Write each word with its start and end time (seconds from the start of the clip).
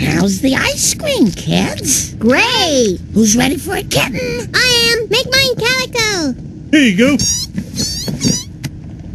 How's 0.00 0.40
the 0.42 0.54
ice 0.56 0.94
cream, 0.94 1.30
kids? 1.32 2.14
Great! 2.16 2.98
Who's 3.14 3.36
ready 3.36 3.56
for 3.58 3.76
a 3.76 3.82
kitten? 3.82 4.50
I 4.54 4.98
am! 5.00 5.08
Make 5.08 5.26
mine 5.32 5.56
calico! 5.56 6.42
Here 6.72 6.82
you 6.82 6.98
go. 6.98 7.16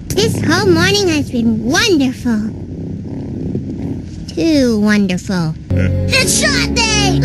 This 0.09 0.41
whole 0.44 0.67
morning 0.67 1.07
has 1.09 1.31
been 1.31 1.65
wonderful. 1.65 2.65
Too 4.29 4.81
wonderful. 4.81 5.55
It's 5.71 6.39
shot 6.41 6.75
day! 6.75 7.21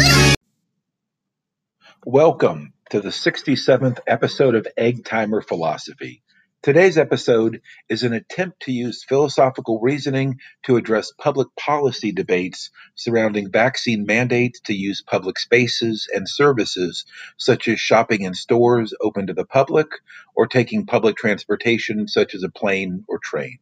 Welcome 2.06 2.74
to 2.90 3.00
the 3.00 3.10
67th 3.10 4.00
episode 4.06 4.56
of 4.56 4.68
Egg 4.76 5.04
Timer 5.04 5.42
Philosophy. 5.42 6.22
Today's 6.66 6.98
episode 6.98 7.62
is 7.88 8.02
an 8.02 8.12
attempt 8.12 8.62
to 8.62 8.72
use 8.72 9.04
philosophical 9.04 9.78
reasoning 9.80 10.40
to 10.64 10.76
address 10.76 11.12
public 11.16 11.46
policy 11.56 12.10
debates 12.10 12.70
surrounding 12.96 13.52
vaccine 13.52 14.04
mandates 14.04 14.58
to 14.62 14.74
use 14.74 15.00
public 15.00 15.38
spaces 15.38 16.08
and 16.12 16.28
services, 16.28 17.04
such 17.36 17.68
as 17.68 17.78
shopping 17.78 18.22
in 18.22 18.34
stores 18.34 18.92
open 19.00 19.28
to 19.28 19.32
the 19.32 19.44
public 19.44 19.86
or 20.34 20.48
taking 20.48 20.86
public 20.86 21.14
transportation, 21.16 22.08
such 22.08 22.34
as 22.34 22.42
a 22.42 22.50
plane 22.50 23.04
or 23.06 23.20
train. 23.20 23.60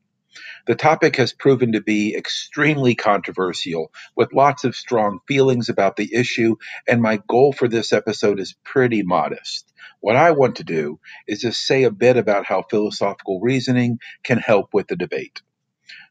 The 0.67 0.75
topic 0.75 1.17
has 1.17 1.33
proven 1.33 1.73
to 1.73 1.83
be 1.83 2.17
extremely 2.17 2.95
controversial, 2.95 3.93
with 4.17 4.33
lots 4.33 4.65
of 4.65 4.75
strong 4.75 5.21
feelings 5.29 5.69
about 5.69 5.97
the 5.97 6.15
issue, 6.15 6.57
and 6.89 7.03
my 7.03 7.21
goal 7.29 7.53
for 7.53 7.69
this 7.69 7.93
episode 7.93 8.41
is 8.41 8.57
pretty 8.65 9.03
modest. 9.03 9.73
What 10.01 10.17
I 10.17 10.31
want 10.31 10.57
to 10.57 10.65
do 10.65 11.01
is 11.27 11.43
just 11.43 11.67
say 11.67 11.83
a 11.83 11.91
bit 11.91 12.17
about 12.17 12.47
how 12.47 12.63
philosophical 12.63 13.41
reasoning 13.41 13.99
can 14.23 14.39
help 14.39 14.73
with 14.73 14.89
the 14.89 14.97
debate. 14.97 15.43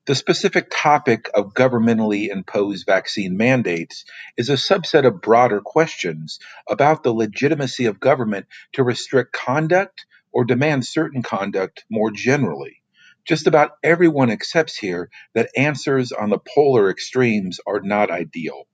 The 0.06 0.16
specific 0.16 0.68
topic 0.70 1.30
of 1.34 1.54
governmentally 1.54 2.28
imposed 2.28 2.86
vaccine 2.86 3.38
mandates 3.38 4.04
is 4.36 4.50
a 4.50 4.54
subset 4.54 5.08
of 5.08 5.22
broader 5.22 5.62
questions 5.62 6.40
about 6.70 7.04
the 7.04 7.14
legitimacy 7.14 7.86
of 7.86 8.02
government 8.02 8.48
to 8.74 8.84
restrict 8.84 9.34
conduct 9.34 10.06
or 10.34 10.44
demand 10.44 10.86
certain 10.86 11.24
conduct 11.24 11.86
more 11.90 12.12
generally. 12.12 12.83
Just 13.26 13.48
about 13.48 13.72
everyone 13.84 14.32
accepts 14.32 14.78
here 14.78 15.10
that 15.36 15.50
answers 15.58 16.12
on 16.12 16.30
the 16.30 16.40
polar 16.40 16.90
extremes 16.90 17.60
are 17.68 17.82
not 17.82 18.12
ideal. 18.12 18.68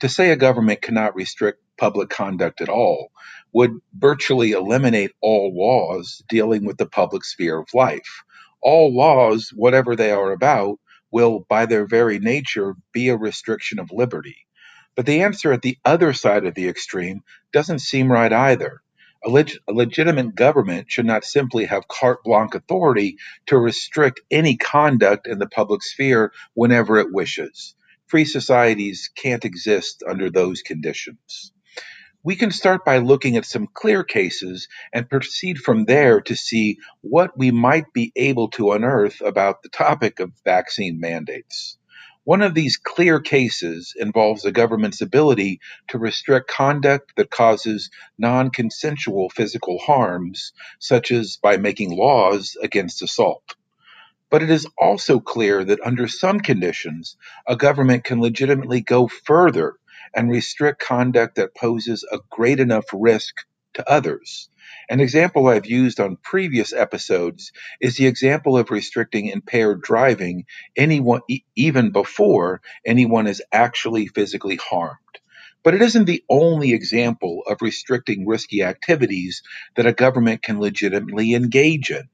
To 0.00 0.08
say 0.08 0.30
a 0.30 0.36
government 0.36 0.82
cannot 0.82 1.16
restrict 1.16 1.60
public 1.78 2.10
conduct 2.10 2.60
at 2.60 2.68
all 2.68 3.10
would 3.52 3.72
virtually 3.94 4.52
eliminate 4.52 5.12
all 5.22 5.52
laws 5.56 6.22
dealing 6.28 6.64
with 6.66 6.76
the 6.76 6.86
public 6.86 7.24
sphere 7.24 7.58
of 7.58 7.68
life. 7.74 8.22
All 8.62 8.94
laws, 8.94 9.50
whatever 9.54 9.96
they 9.96 10.10
are 10.12 10.32
about, 10.32 10.78
will, 11.10 11.46
by 11.48 11.66
their 11.66 11.86
very 11.86 12.18
nature, 12.18 12.74
be 12.92 13.08
a 13.08 13.16
restriction 13.16 13.78
of 13.78 13.90
liberty. 13.92 14.36
But 14.96 15.06
the 15.06 15.22
answer 15.22 15.52
at 15.52 15.62
the 15.62 15.78
other 15.84 16.12
side 16.12 16.46
of 16.46 16.54
the 16.54 16.68
extreme 16.68 17.22
doesn't 17.52 17.80
seem 17.80 18.12
right 18.12 18.32
either. 18.32 18.82
A, 19.26 19.30
leg- 19.30 19.58
a, 19.68 19.72
legitimate 19.72 20.36
government 20.36 20.90
should 20.90 21.06
not 21.06 21.24
simply 21.24 21.66
have 21.66 21.88
carte 21.88 22.24
blanche 22.24 22.54
authority 22.54 23.18
to 23.46 23.58
restrict 23.58 24.20
any 24.30 24.56
conduct 24.56 25.26
in 25.26 25.40
the 25.40 25.48
public 25.48 25.82
sphere 25.82 26.32
whenever 26.54 26.98
it 26.98 27.12
wishes. 27.12 27.74
Free 28.06 28.24
societies 28.24 29.10
can't 29.16 29.44
exist 29.44 30.04
under 30.08 30.30
those 30.30 30.62
conditions. 30.62 31.52
We 32.22 32.36
can 32.36 32.52
start 32.52 32.84
by 32.84 32.98
looking 32.98 33.36
at 33.36 33.46
some 33.46 33.68
clear 33.72 34.04
cases 34.04 34.68
and 34.92 35.10
proceed 35.10 35.58
from 35.58 35.86
there 35.86 36.20
to 36.22 36.36
see 36.36 36.78
what 37.02 37.38
we 37.38 37.50
might 37.50 37.92
be 37.94 38.12
able 38.16 38.48
to 38.50 38.72
unearth 38.72 39.22
about 39.22 39.62
the 39.62 39.70
topic 39.70 40.20
of 40.20 40.32
vaccine 40.44 41.00
mandates. 41.00 41.78
One 42.26 42.42
of 42.42 42.54
these 42.54 42.76
clear 42.76 43.20
cases 43.20 43.94
involves 43.96 44.42
the 44.42 44.50
government's 44.50 45.00
ability 45.00 45.60
to 45.90 45.98
restrict 45.98 46.50
conduct 46.50 47.12
that 47.16 47.30
causes 47.30 47.88
non 48.18 48.50
consensual 48.50 49.30
physical 49.30 49.78
harms, 49.78 50.52
such 50.80 51.12
as 51.12 51.38
by 51.40 51.56
making 51.56 51.96
laws 51.96 52.56
against 52.60 53.00
assault. 53.00 53.54
But 54.28 54.42
it 54.42 54.50
is 54.50 54.66
also 54.76 55.20
clear 55.20 55.62
that 55.66 55.78
under 55.84 56.08
some 56.08 56.40
conditions, 56.40 57.16
a 57.46 57.54
government 57.54 58.02
can 58.02 58.20
legitimately 58.20 58.80
go 58.80 59.06
further 59.06 59.76
and 60.12 60.28
restrict 60.28 60.82
conduct 60.82 61.36
that 61.36 61.54
poses 61.54 62.04
a 62.10 62.18
great 62.28 62.58
enough 62.58 62.86
risk 62.92 63.36
to 63.76 63.90
others. 63.90 64.50
An 64.90 65.00
example 65.00 65.48
I've 65.48 65.66
used 65.66 66.00
on 66.00 66.18
previous 66.18 66.74
episodes 66.74 67.52
is 67.80 67.96
the 67.96 68.08
example 68.08 68.58
of 68.58 68.70
restricting 68.72 69.28
impaired 69.28 69.82
driving 69.82 70.46
anyone 70.76 71.22
even 71.56 71.92
before 71.92 72.62
anyone 72.86 73.28
is 73.28 73.42
actually 73.52 74.08
physically 74.08 74.56
harmed. 74.58 74.98
But 75.64 75.74
it 75.74 75.82
isn't 75.82 76.06
the 76.06 76.24
only 76.30 76.74
example 76.74 77.42
of 77.48 77.62
restricting 77.62 78.26
risky 78.26 78.62
activities 78.64 79.42
that 79.76 79.86
a 79.86 79.94
government 79.94 80.42
can 80.42 80.60
legitimately 80.60 81.34
engage 81.34 81.90
in. 81.90 82.04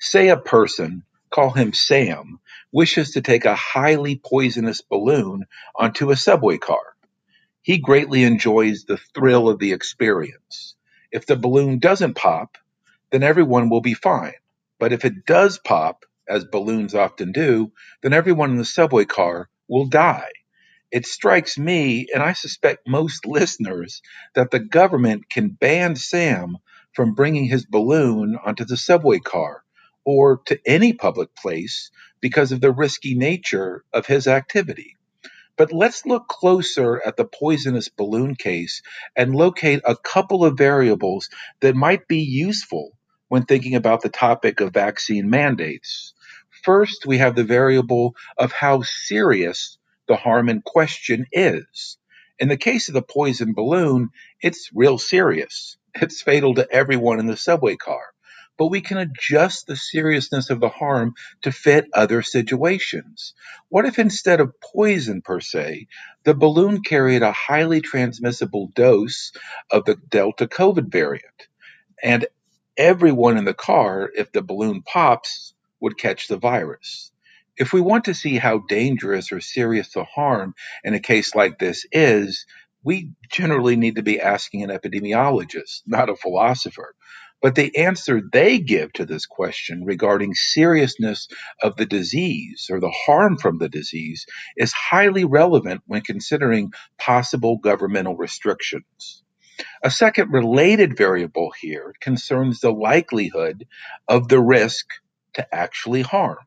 Say 0.00 0.28
a 0.28 0.36
person, 0.36 1.04
call 1.30 1.50
him 1.52 1.72
Sam, 1.72 2.40
wishes 2.72 3.12
to 3.12 3.22
take 3.22 3.46
a 3.46 3.54
highly 3.56 4.16
poisonous 4.24 4.82
balloon 4.82 5.46
onto 5.76 6.10
a 6.10 6.16
subway 6.16 6.58
car. 6.58 6.82
He 7.62 7.78
greatly 7.78 8.24
enjoys 8.24 8.84
the 8.84 8.98
thrill 9.14 9.48
of 9.48 9.58
the 9.60 9.72
experience. 9.72 10.76
If 11.12 11.26
the 11.26 11.36
balloon 11.36 11.78
doesn't 11.80 12.16
pop, 12.16 12.58
then 13.12 13.22
everyone 13.22 13.70
will 13.70 13.82
be 13.82 13.94
fine. 13.94 14.34
But 14.80 14.92
if 14.92 15.04
it 15.04 15.26
does 15.26 15.58
pop, 15.58 16.04
as 16.28 16.44
balloons 16.44 16.94
often 16.94 17.32
do, 17.32 17.72
then 18.02 18.12
everyone 18.14 18.50
in 18.50 18.56
the 18.56 18.64
subway 18.66 19.04
car 19.06 19.50
will 19.68 19.86
die. 19.88 20.30
It 20.90 21.06
strikes 21.06 21.58
me, 21.58 22.06
and 22.14 22.22
I 22.22 22.32
suspect 22.32 22.88
most 22.88 23.26
listeners, 23.26 24.02
that 24.34 24.50
the 24.50 24.60
government 24.60 25.28
can 25.30 25.48
ban 25.50 25.96
Sam 25.96 26.58
from 26.94 27.14
bringing 27.14 27.44
his 27.46 27.66
balloon 27.66 28.36
onto 28.44 28.64
the 28.64 28.76
subway 28.76 29.18
car 29.20 29.62
or 30.04 30.38
to 30.46 30.58
any 30.66 30.92
public 30.94 31.34
place 31.36 31.90
because 32.20 32.52
of 32.52 32.60
the 32.62 32.72
risky 32.72 33.14
nature 33.14 33.84
of 33.92 34.06
his 34.06 34.26
activity. 34.26 34.96
But 35.60 35.74
let's 35.74 36.06
look 36.06 36.26
closer 36.26 37.02
at 37.06 37.18
the 37.18 37.26
poisonous 37.26 37.90
balloon 37.90 38.34
case 38.34 38.80
and 39.14 39.34
locate 39.34 39.82
a 39.84 39.94
couple 39.94 40.42
of 40.42 40.56
variables 40.56 41.28
that 41.60 41.76
might 41.76 42.08
be 42.08 42.22
useful 42.22 42.96
when 43.28 43.44
thinking 43.44 43.74
about 43.74 44.00
the 44.00 44.08
topic 44.08 44.62
of 44.62 44.72
vaccine 44.72 45.28
mandates. 45.28 46.14
First, 46.64 47.04
we 47.04 47.18
have 47.18 47.34
the 47.34 47.44
variable 47.44 48.16
of 48.38 48.52
how 48.52 48.80
serious 48.80 49.76
the 50.08 50.16
harm 50.16 50.48
in 50.48 50.62
question 50.62 51.26
is. 51.30 51.98
In 52.38 52.48
the 52.48 52.56
case 52.56 52.88
of 52.88 52.94
the 52.94 53.02
poison 53.02 53.52
balloon, 53.52 54.08
it's 54.40 54.70
real 54.74 54.96
serious. 54.96 55.76
It's 55.94 56.22
fatal 56.22 56.54
to 56.54 56.66
everyone 56.72 57.20
in 57.20 57.26
the 57.26 57.36
subway 57.36 57.76
car 57.76 58.00
but 58.60 58.66
we 58.66 58.82
can 58.82 58.98
adjust 58.98 59.66
the 59.66 59.74
seriousness 59.74 60.50
of 60.50 60.60
the 60.60 60.68
harm 60.68 61.14
to 61.40 61.50
fit 61.50 61.86
other 61.94 62.20
situations. 62.20 63.32
What 63.70 63.86
if 63.86 63.98
instead 63.98 64.38
of 64.38 64.60
poison 64.60 65.22
per 65.22 65.40
se, 65.40 65.86
the 66.24 66.34
balloon 66.34 66.82
carried 66.82 67.22
a 67.22 67.32
highly 67.32 67.80
transmissible 67.80 68.70
dose 68.74 69.32
of 69.70 69.86
the 69.86 69.96
Delta 69.96 70.46
COVID 70.46 70.92
variant? 70.92 71.48
And 72.02 72.26
everyone 72.76 73.38
in 73.38 73.46
the 73.46 73.54
car, 73.54 74.10
if 74.14 74.30
the 74.30 74.42
balloon 74.42 74.82
pops, 74.82 75.54
would 75.80 75.96
catch 75.96 76.28
the 76.28 76.36
virus. 76.36 77.12
If 77.56 77.72
we 77.72 77.80
want 77.80 78.04
to 78.04 78.14
see 78.14 78.36
how 78.36 78.58
dangerous 78.68 79.32
or 79.32 79.40
serious 79.40 79.94
the 79.94 80.04
harm 80.04 80.54
in 80.84 80.92
a 80.92 81.00
case 81.00 81.34
like 81.34 81.58
this 81.58 81.86
is, 81.92 82.44
we 82.84 83.12
generally 83.30 83.76
need 83.76 83.96
to 83.96 84.02
be 84.02 84.20
asking 84.20 84.64
an 84.64 84.70
epidemiologist, 84.70 85.80
not 85.86 86.10
a 86.10 86.16
philosopher. 86.16 86.94
But 87.42 87.54
the 87.56 87.76
answer 87.76 88.20
they 88.32 88.58
give 88.58 88.92
to 88.94 89.06
this 89.06 89.26
question 89.26 89.84
regarding 89.84 90.34
seriousness 90.34 91.28
of 91.62 91.76
the 91.76 91.86
disease 91.86 92.68
or 92.70 92.80
the 92.80 92.94
harm 93.06 93.38
from 93.38 93.58
the 93.58 93.68
disease 93.68 94.26
is 94.56 94.72
highly 94.72 95.24
relevant 95.24 95.82
when 95.86 96.02
considering 96.02 96.72
possible 96.98 97.58
governmental 97.58 98.16
restrictions. 98.16 99.22
A 99.84 99.90
second 99.90 100.32
related 100.32 100.96
variable 100.98 101.52
here 101.60 101.94
concerns 102.00 102.60
the 102.60 102.72
likelihood 102.72 103.66
of 104.08 104.28
the 104.28 104.40
risk 104.40 104.86
to 105.34 105.54
actually 105.54 106.02
harm. 106.02 106.38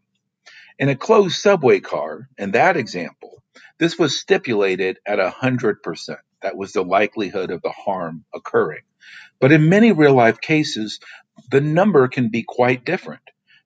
In 0.80 0.90
a 0.90 0.96
closed 0.96 1.38
subway 1.38 1.80
car, 1.80 2.30
in 2.38 2.52
that 2.52 2.78
example, 2.78 3.44
this 3.80 3.98
was 3.98 4.20
stipulated 4.20 5.00
at 5.08 5.20
100%. 5.20 6.18
That 6.42 6.58
was 6.58 6.74
the 6.74 6.84
likelihood 6.84 7.52
of 7.52 7.62
the 7.62 7.72
harm 7.72 8.26
occurring. 8.36 8.84
But 9.42 9.52
in 9.54 9.70
many 9.70 9.92
real 9.94 10.16
life 10.16 10.42
cases, 10.42 11.00
the 11.52 11.62
number 11.62 12.08
can 12.10 12.30
be 12.32 12.44
quite 12.48 12.86
different. 12.86 13.22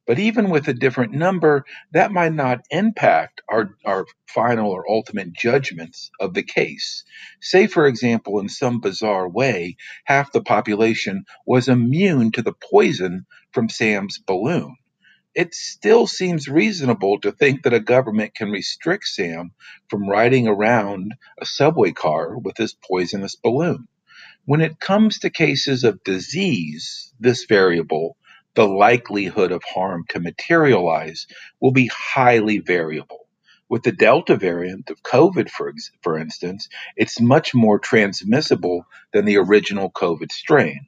But 0.08 0.20
even 0.20 0.50
with 0.50 0.68
a 0.68 0.74
different 0.74 1.14
number, 1.14 1.66
that 1.94 2.12
might 2.12 2.34
not 2.34 2.62
impact 2.72 3.42
our, 3.50 3.72
our 3.86 4.06
final 4.28 4.72
or 4.72 4.90
ultimate 4.90 5.34
judgments 5.34 6.12
of 6.20 6.34
the 6.34 6.44
case. 6.44 7.04
Say, 7.42 7.68
for 7.68 7.88
example, 7.88 8.40
in 8.40 8.50
some 8.50 8.82
bizarre 8.82 9.30
way, 9.30 9.78
half 10.06 10.32
the 10.32 10.42
population 10.42 11.26
was 11.46 11.70
immune 11.70 12.32
to 12.34 12.42
the 12.44 12.54
poison 12.72 13.26
from 13.54 13.70
Sam's 13.70 14.20
balloon. 14.20 14.76
it 15.36 15.54
still 15.54 16.08
seems 16.08 16.48
reasonable 16.48 17.20
to 17.22 17.32
think 17.32 17.64
that 17.64 17.74
a 17.74 17.80
government 17.80 18.36
can 18.36 18.52
restrict 18.52 19.06
Sam 19.08 19.52
from 19.90 20.10
riding 20.10 20.48
around 20.48 21.14
a 21.40 21.46
subway 21.46 21.92
car 21.92 22.38
with 22.38 22.58
his 22.58 22.74
poisonous 22.74 23.36
balloon. 23.36 23.88
When 24.48 24.62
it 24.62 24.80
comes 24.80 25.20
to 25.20 25.30
cases 25.30 25.84
of 25.84 26.06
disease, 26.06 27.14
this 27.20 27.44
variable, 27.44 28.16
the 28.56 28.66
likelihood 28.66 29.52
of 29.52 29.62
harm 29.66 30.06
to 30.08 30.22
materialize, 30.22 31.28
will 31.60 31.74
be 31.74 31.88
highly 31.94 32.60
variable. 32.60 33.28
With 33.68 33.84
the 33.84 33.92
Delta 33.92 34.38
variant 34.38 34.90
of 34.90 35.04
COVID, 35.04 35.50
for, 35.50 35.74
for 36.02 36.18
instance, 36.18 36.70
it's 36.96 37.20
much 37.20 37.54
more 37.54 37.78
transmissible 37.78 38.86
than 39.12 39.26
the 39.26 39.36
original 39.36 39.92
COVID 39.92 40.32
strain. 40.32 40.88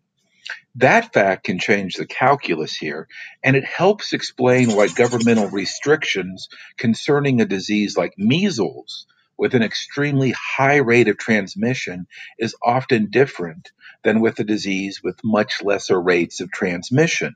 That 0.75 1.11
fact 1.11 1.44
can 1.44 1.59
change 1.59 1.95
the 1.95 2.07
calculus 2.07 2.77
here, 2.77 3.09
and 3.44 3.57
it 3.57 3.65
helps 3.65 4.13
explain 4.13 4.73
why 4.73 4.88
governmental 4.88 5.50
restrictions 5.50 6.47
concerning 6.77 7.41
a 7.41 7.45
disease 7.45 7.97
like 7.97 8.13
measles, 8.17 9.06
with 9.39 9.56
an 9.56 9.63
extremely 9.63 10.31
high 10.31 10.77
rate 10.77 11.07
of 11.07 11.18
transmission, 11.18 12.07
is 12.39 12.56
often 12.63 13.09
different 13.09 13.71
than 14.03 14.21
with 14.21 14.39
a 14.39 14.45
disease 14.45 15.01
with 15.03 15.19
much 15.24 15.63
lesser 15.63 16.01
rates 16.01 16.41
of 16.41 16.51
transmission. 16.51 17.36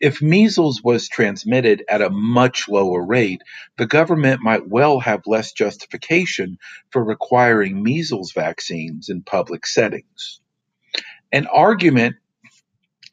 If 0.00 0.20
measles 0.22 0.82
was 0.82 1.08
transmitted 1.08 1.84
at 1.88 2.02
a 2.02 2.10
much 2.10 2.68
lower 2.68 3.04
rate, 3.04 3.42
the 3.78 3.86
government 3.86 4.42
might 4.42 4.68
well 4.68 5.00
have 5.00 5.26
less 5.26 5.52
justification 5.52 6.58
for 6.90 7.04
requiring 7.04 7.82
measles 7.82 8.32
vaccines 8.32 9.08
in 9.08 9.22
public 9.22 9.66
settings. 9.66 10.40
An 11.32 11.46
argument 11.46 12.16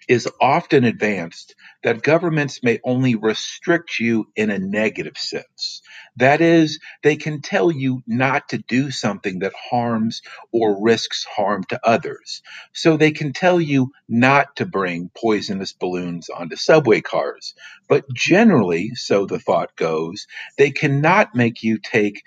is 0.09 0.29
often 0.41 0.83
advanced 0.85 1.55
that 1.83 2.03
governments 2.03 2.61
may 2.63 2.79
only 2.85 3.15
restrict 3.15 3.99
you 3.99 4.27
in 4.35 4.49
a 4.49 4.59
negative 4.59 5.17
sense. 5.17 5.81
That 6.17 6.41
is, 6.41 6.79
they 7.03 7.15
can 7.17 7.41
tell 7.41 7.71
you 7.71 8.03
not 8.07 8.49
to 8.49 8.59
do 8.59 8.91
something 8.91 9.39
that 9.39 9.53
harms 9.71 10.21
or 10.53 10.83
risks 10.83 11.25
harm 11.25 11.63
to 11.69 11.79
others. 11.83 12.43
So 12.73 12.97
they 12.97 13.11
can 13.11 13.33
tell 13.33 13.61
you 13.61 13.91
not 14.09 14.57
to 14.57 14.65
bring 14.65 15.11
poisonous 15.17 15.73
balloons 15.73 16.29
onto 16.29 16.57
subway 16.57 17.01
cars. 17.01 17.55
But 17.89 18.05
generally, 18.13 18.91
so 18.95 19.25
the 19.25 19.39
thought 19.39 19.75
goes, 19.75 20.27
they 20.57 20.71
cannot 20.71 21.35
make 21.35 21.63
you 21.63 21.79
take 21.79 22.23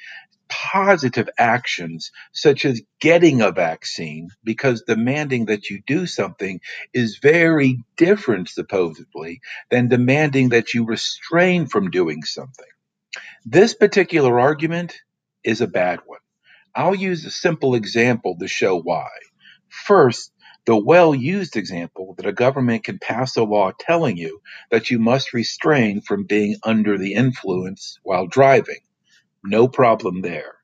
positive 0.73 1.29
actions 1.39 2.13
such 2.33 2.65
as 2.65 2.83
getting 3.01 3.43
a 3.43 3.53
vaccine 3.53 4.31
because 4.45 4.83
demanding 4.83 5.47
that 5.47 5.71
you 5.71 5.83
do 5.87 6.07
something 6.07 6.61
is 6.95 7.19
very 7.19 7.79
different 7.97 8.49
supposedly 8.49 9.41
than 9.71 9.89
demanding 9.89 10.51
that 10.51 10.75
you 10.75 10.87
restrain 10.87 11.67
from 11.67 11.91
doing 11.91 12.23
something. 12.23 12.67
This 13.47 13.75
particular 13.75 14.41
argument 14.41 14.95
is 15.45 15.61
a 15.61 15.67
bad 15.67 16.01
one. 16.07 16.21
I'll 16.75 16.95
use 16.97 17.27
a 17.27 17.33
simple 17.33 17.75
example 17.77 18.37
to 18.41 18.49
show 18.49 18.81
why. 18.81 19.09
First, 19.69 20.33
the 20.67 20.77
well 20.77 21.15
used 21.15 21.57
example 21.57 22.15
that 22.19 22.27
a 22.27 22.33
government 22.33 22.85
can 22.85 22.99
pass 23.01 23.37
a 23.37 23.45
law 23.45 23.73
telling 23.79 24.17
you 24.19 24.41
that 24.71 24.91
you 24.91 25.01
must 25.01 25.35
restrain 25.35 26.03
from 26.03 26.25
being 26.27 26.57
under 26.65 26.99
the 26.99 27.15
influence 27.15 27.99
while 28.05 28.27
driving. 28.29 28.79
No 29.45 29.69
problem 29.69 30.23
there. 30.23 30.57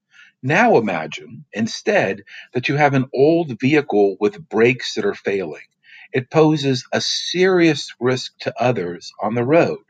Now 0.43 0.79
imagine, 0.79 1.47
instead, 1.53 2.25
that 2.55 2.69
you 2.69 2.77
have 2.77 2.95
an 2.95 3.07
old 3.15 3.61
vehicle 3.61 4.17
with 4.21 4.49
brakes 4.49 4.95
that 4.95 5.07
are 5.07 5.15
failing. 5.15 5.67
It 6.13 6.31
poses 6.31 6.87
a 6.93 7.01
serious 7.03 7.95
risk 8.01 8.39
to 8.41 8.55
others 8.63 9.13
on 9.23 9.35
the 9.37 9.45
road. 9.45 9.81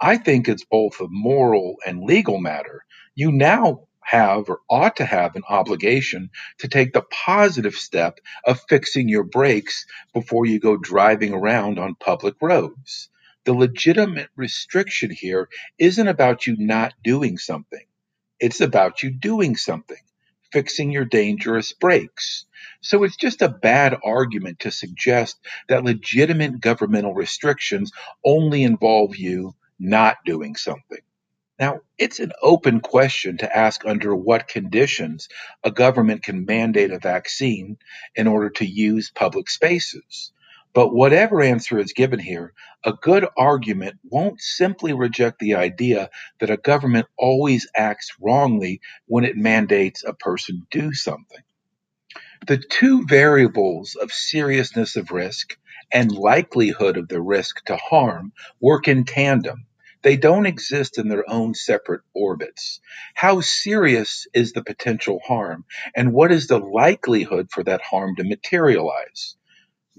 I 0.00 0.18
think 0.18 0.48
it's 0.48 0.64
both 0.64 1.00
a 1.00 1.08
moral 1.08 1.76
and 1.86 2.02
legal 2.04 2.38
matter. 2.38 2.84
You 3.14 3.32
now 3.32 3.88
have 4.04 4.48
or 4.50 4.60
ought 4.70 4.96
to 4.96 5.06
have 5.06 5.36
an 5.36 5.42
obligation 5.48 6.30
to 6.58 6.68
take 6.68 6.92
the 6.92 7.02
positive 7.26 7.74
step 7.74 8.20
of 8.46 8.60
fixing 8.68 9.08
your 9.08 9.24
brakes 9.24 9.86
before 10.14 10.46
you 10.46 10.60
go 10.60 10.76
driving 10.76 11.34
around 11.34 11.78
on 11.78 11.96
public 11.96 12.34
roads. 12.42 13.08
The 13.46 13.54
legitimate 13.54 14.30
restriction 14.36 15.10
here 15.10 15.48
isn't 15.78 16.08
about 16.08 16.46
you 16.46 16.56
not 16.58 16.94
doing 17.02 17.38
something. 17.38 17.86
It's 18.40 18.60
about 18.60 19.02
you 19.02 19.10
doing 19.10 19.56
something, 19.56 20.02
fixing 20.52 20.90
your 20.92 21.04
dangerous 21.04 21.72
brakes. 21.72 22.46
So 22.80 23.04
it's 23.04 23.16
just 23.16 23.42
a 23.42 23.48
bad 23.48 23.96
argument 24.04 24.60
to 24.60 24.70
suggest 24.70 25.38
that 25.68 25.84
legitimate 25.84 26.60
governmental 26.60 27.14
restrictions 27.14 27.92
only 28.24 28.62
involve 28.62 29.16
you 29.16 29.54
not 29.78 30.18
doing 30.24 30.56
something. 30.56 31.00
Now, 31.58 31.80
it's 31.98 32.20
an 32.20 32.32
open 32.42 32.80
question 32.80 33.38
to 33.38 33.56
ask 33.56 33.84
under 33.84 34.14
what 34.14 34.48
conditions 34.48 35.28
a 35.64 35.72
government 35.72 36.22
can 36.22 36.44
mandate 36.44 36.92
a 36.92 37.00
vaccine 37.00 37.78
in 38.14 38.28
order 38.28 38.50
to 38.50 38.66
use 38.66 39.10
public 39.12 39.50
spaces. 39.50 40.32
But 40.74 40.94
whatever 40.94 41.42
answer 41.42 41.78
is 41.78 41.92
given 41.94 42.20
here, 42.20 42.54
a 42.84 42.92
good 42.92 43.26
argument 43.36 43.98
won't 44.04 44.40
simply 44.40 44.92
reject 44.92 45.40
the 45.40 45.56
idea 45.56 46.10
that 46.40 46.50
a 46.50 46.56
government 46.58 47.06
always 47.18 47.68
acts 47.76 48.12
wrongly 48.20 48.80
when 49.06 49.24
it 49.24 49.36
mandates 49.36 50.04
a 50.04 50.14
person 50.14 50.66
do 50.70 50.94
something. 50.94 51.42
The 52.48 52.58
two 52.58 53.06
variables 53.06 53.96
of 53.96 54.12
seriousness 54.12 54.96
of 54.96 55.12
risk 55.12 55.58
and 55.92 56.12
likelihood 56.12 56.96
of 56.98 57.08
the 57.08 57.22
risk 57.22 57.64
to 57.66 57.76
harm 57.76 58.32
work 58.60 58.88
in 58.88 59.04
tandem. 59.04 59.66
They 60.02 60.16
don't 60.16 60.46
exist 60.46 60.98
in 60.98 61.08
their 61.08 61.30
own 61.30 61.54
separate 61.54 62.02
orbits. 62.14 62.80
How 63.14 63.42
serious 63.42 64.26
is 64.34 64.54
the 64.54 64.64
potential 64.64 65.20
harm, 65.26 65.66
and 65.96 66.14
what 66.14 66.32
is 66.32 66.48
the 66.48 66.58
likelihood 66.60 67.50
for 67.52 67.64
that 67.64 67.82
harm 67.82 68.16
to 68.16 68.24
materialize? 68.24 69.36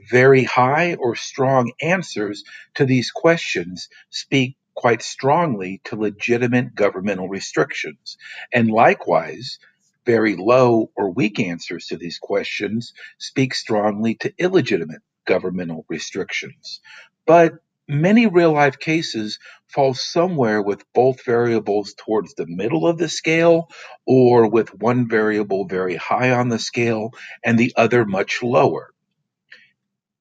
Very 0.09 0.43
high 0.43 0.95
or 0.95 1.15
strong 1.15 1.71
answers 1.81 2.43
to 2.75 2.85
these 2.85 3.11
questions 3.11 3.89
speak 4.09 4.55
quite 4.75 5.01
strongly 5.01 5.81
to 5.83 5.95
legitimate 5.95 6.73
governmental 6.73 7.27
restrictions. 7.27 8.17
And 8.53 8.71
likewise, 8.71 9.59
very 10.05 10.35
low 10.35 10.89
or 10.95 11.11
weak 11.11 11.39
answers 11.39 11.87
to 11.87 11.97
these 11.97 12.17
questions 12.17 12.93
speak 13.17 13.53
strongly 13.53 14.15
to 14.15 14.33
illegitimate 14.37 15.01
governmental 15.25 15.85
restrictions. 15.89 16.79
But 17.27 17.55
many 17.87 18.27
real 18.27 18.53
life 18.53 18.79
cases 18.79 19.37
fall 19.67 19.93
somewhere 19.93 20.61
with 20.61 20.83
both 20.93 21.25
variables 21.25 21.93
towards 21.93 22.33
the 22.35 22.47
middle 22.47 22.87
of 22.87 22.97
the 22.97 23.09
scale 23.09 23.69
or 24.05 24.49
with 24.49 24.73
one 24.73 25.09
variable 25.09 25.67
very 25.67 25.95
high 25.95 26.31
on 26.31 26.49
the 26.49 26.59
scale 26.59 27.11
and 27.43 27.59
the 27.59 27.73
other 27.75 28.05
much 28.05 28.41
lower. 28.41 28.93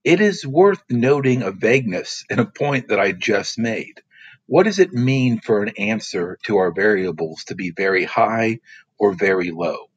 It 0.09 0.23
is 0.23 0.47
worth 0.47 0.83
noting 0.89 1.43
a 1.43 1.51
vagueness 1.51 2.25
in 2.31 2.39
a 2.39 2.47
point 2.47 2.89
that 2.89 2.99
I 2.99 3.13
just 3.13 3.59
made. 3.59 4.01
What 4.47 4.63
does 4.63 4.79
it 4.79 4.95
mean 4.95 5.39
for 5.39 5.63
an 5.63 5.75
answer 5.77 6.39
to 6.45 6.57
our 6.57 6.73
variables 6.73 7.45
to 7.45 7.55
be 7.55 7.73
very 7.73 8.05
high 8.05 8.61
or 8.99 9.13
very 9.13 9.51
low? 9.51 9.91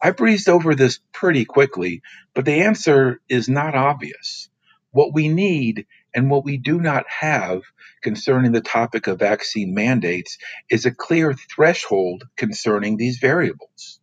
I 0.00 0.12
breezed 0.12 0.48
over 0.48 0.76
this 0.76 1.00
pretty 1.12 1.44
quickly, 1.44 2.02
but 2.32 2.44
the 2.44 2.62
answer 2.62 3.20
is 3.28 3.48
not 3.48 3.74
obvious. 3.74 4.48
What 4.92 5.12
we 5.12 5.26
need 5.26 5.86
and 6.14 6.30
what 6.30 6.44
we 6.44 6.58
do 6.58 6.80
not 6.80 7.04
have 7.08 7.62
concerning 8.04 8.52
the 8.52 8.60
topic 8.60 9.08
of 9.08 9.18
vaccine 9.18 9.74
mandates 9.74 10.38
is 10.70 10.86
a 10.86 10.94
clear 10.94 11.34
threshold 11.34 12.22
concerning 12.36 12.98
these 12.98 13.18
variables. 13.18 13.98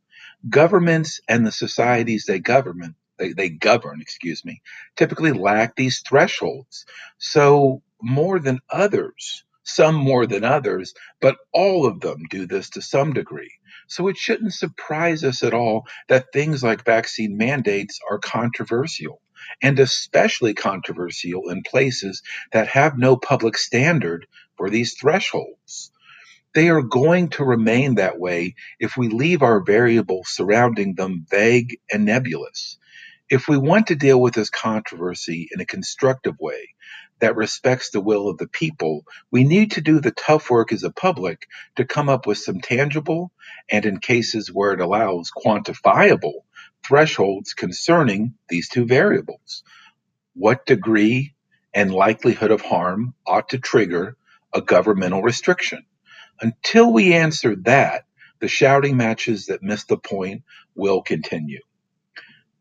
Governments 0.50 1.22
and 1.30 1.48
the 1.48 1.54
societies 1.54 2.26
they 2.26 2.40
govern 2.40 2.96
they, 3.20 3.34
they 3.34 3.50
govern, 3.50 4.02
excuse 4.02 4.46
me, 4.46 4.62
typically 4.98 5.34
lack 5.34 5.76
these 5.76 6.02
thresholds. 6.08 6.86
So 7.20 7.84
more 8.02 8.40
than 8.40 8.60
others, 8.70 9.46
some 9.64 9.96
more 9.96 10.28
than 10.28 10.44
others, 10.46 10.94
but 11.22 11.38
all 11.54 11.88
of 11.88 12.02
them 12.02 12.24
do 12.30 12.48
this 12.48 12.72
to 12.72 12.84
some 12.84 13.14
degree. 13.14 13.52
So 13.88 14.10
it 14.10 14.18
shouldn't 14.18 14.54
surprise 14.56 15.24
us 15.26 15.44
at 15.44 15.56
all 15.56 15.88
that 16.10 16.34
things 16.34 16.64
like 16.64 16.86
vaccine 16.86 17.38
mandates 17.38 18.00
are 18.10 18.20
controversial, 18.20 19.22
and 19.64 19.80
especially 19.80 20.56
controversial 20.56 21.50
in 21.52 21.64
places 21.64 22.24
that 22.54 22.70
have 22.70 22.98
no 23.00 23.18
public 23.18 23.58
standard 23.58 24.28
for 24.58 24.70
these 24.72 24.96
thresholds. 25.00 25.93
They 26.54 26.70
are 26.70 26.84
going 26.84 27.30
to 27.32 27.46
remain 27.46 27.96
that 27.96 28.20
way 28.20 28.56
if 28.80 28.98
we 28.98 29.10
leave 29.10 29.42
our 29.42 29.62
variables 29.64 30.30
surrounding 30.30 30.96
them 30.96 31.26
vague 31.30 31.80
and 31.92 32.06
nebulous. 32.06 32.78
If 33.30 33.48
we 33.48 33.58
want 33.58 33.88
to 33.88 33.96
deal 33.96 34.22
with 34.22 34.36
this 34.36 34.52
controversy 34.52 35.50
in 35.52 35.62
a 35.62 35.66
constructive 35.66 36.36
way 36.40 36.76
that 37.22 37.36
respects 37.38 37.90
the 37.90 38.02
will 38.02 38.30
of 38.30 38.38
the 38.38 38.48
people, 38.48 39.06
we 39.32 39.46
need 39.46 39.72
to 39.72 39.82
do 39.82 40.00
the 40.00 40.12
tough 40.12 40.50
work 40.52 40.74
as 40.74 40.84
a 40.84 40.92
public 40.92 41.48
to 41.78 41.86
come 41.86 42.10
up 42.10 42.28
with 42.28 42.38
some 42.38 42.62
tangible 42.62 43.32
and, 43.72 43.86
in 43.86 44.00
cases 44.00 44.50
where 44.54 44.74
it 44.74 44.82
allows, 44.82 45.32
quantifiable 45.32 46.42
thresholds 46.86 47.56
concerning 47.56 48.36
these 48.50 48.70
two 48.70 48.86
variables. 48.86 49.64
What 50.36 50.68
degree 50.68 51.34
and 51.74 51.94
likelihood 51.94 52.52
of 52.52 52.62
harm 52.62 53.16
ought 53.26 53.50
to 53.50 53.60
trigger 53.60 54.18
a 54.54 54.62
governmental 54.62 55.24
restriction? 55.24 55.86
Until 56.44 56.94
we 56.94 57.16
answer 57.16 57.58
that, 57.64 58.06
the 58.42 58.50
shouting 58.50 58.98
matches 58.98 59.48
that 59.48 59.64
miss 59.64 59.86
the 59.86 59.98
point 59.98 60.44
will 60.76 61.04
continue. 61.04 61.62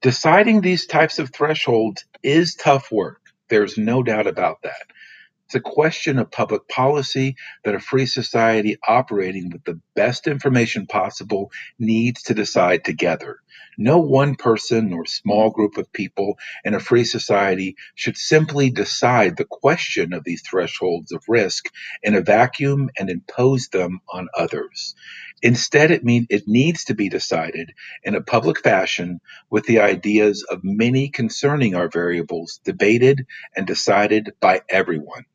Deciding 0.02 0.60
these 0.62 0.86
types 0.86 1.18
of 1.18 1.30
thresholds 1.32 2.04
is 2.22 2.54
tough 2.56 2.92
work. 2.92 3.20
There's 3.50 3.78
no 3.78 4.02
doubt 4.04 4.28
about 4.28 4.62
that. 4.62 4.82
It's 5.52 5.68
a 5.68 5.70
question 5.70 6.18
of 6.18 6.30
public 6.30 6.66
policy 6.66 7.36
that 7.62 7.74
a 7.74 7.78
free 7.78 8.06
society 8.06 8.78
operating 8.88 9.50
with 9.50 9.62
the 9.64 9.78
best 9.94 10.26
information 10.26 10.86
possible 10.86 11.52
needs 11.78 12.22
to 12.22 12.32
decide 12.32 12.86
together. 12.86 13.36
No 13.76 13.98
one 13.98 14.36
person 14.36 14.94
or 14.94 15.04
small 15.04 15.50
group 15.50 15.76
of 15.76 15.92
people 15.92 16.38
in 16.64 16.72
a 16.72 16.80
free 16.80 17.04
society 17.04 17.76
should 17.94 18.16
simply 18.16 18.70
decide 18.70 19.36
the 19.36 19.44
question 19.44 20.14
of 20.14 20.24
these 20.24 20.40
thresholds 20.40 21.12
of 21.12 21.22
risk 21.28 21.66
in 22.02 22.14
a 22.14 22.22
vacuum 22.22 22.88
and 22.98 23.10
impose 23.10 23.68
them 23.68 24.00
on 24.10 24.28
others. 24.34 24.94
Instead, 25.42 25.90
it, 25.90 26.02
mean, 26.02 26.26
it 26.30 26.44
needs 26.46 26.84
to 26.84 26.94
be 26.94 27.10
decided 27.10 27.72
in 28.04 28.14
a 28.14 28.22
public 28.22 28.62
fashion 28.62 29.20
with 29.50 29.66
the 29.66 29.80
ideas 29.80 30.44
of 30.44 30.64
many 30.64 31.10
concerning 31.10 31.74
our 31.74 31.90
variables 31.90 32.58
debated 32.64 33.26
and 33.54 33.66
decided 33.66 34.32
by 34.40 34.62
everyone. 34.70 35.26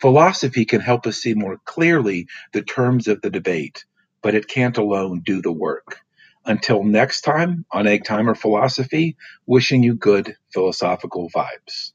Philosophy 0.00 0.64
can 0.64 0.80
help 0.80 1.06
us 1.06 1.18
see 1.18 1.34
more 1.34 1.58
clearly 1.64 2.28
the 2.52 2.62
terms 2.62 3.08
of 3.08 3.22
the 3.22 3.30
debate, 3.30 3.84
but 4.22 4.34
it 4.34 4.48
can't 4.48 4.78
alone 4.78 5.22
do 5.24 5.42
the 5.42 5.52
work. 5.52 6.00
Until 6.44 6.84
next 6.84 7.22
time 7.22 7.66
on 7.72 7.86
Egg 7.86 8.04
Timer 8.04 8.34
Philosophy, 8.34 9.16
wishing 9.46 9.82
you 9.82 9.94
good 9.94 10.36
philosophical 10.52 11.30
vibes. 11.30 11.92